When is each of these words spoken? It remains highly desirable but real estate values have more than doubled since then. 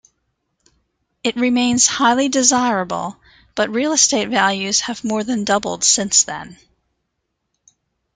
It 1.23 1.35
remains 1.35 1.85
highly 1.85 2.27
desirable 2.27 3.17
but 3.53 3.69
real 3.69 3.91
estate 3.91 4.29
values 4.29 4.79
have 4.79 5.03
more 5.03 5.23
than 5.23 5.43
doubled 5.43 5.83
since 5.83 6.23
then. 6.23 6.57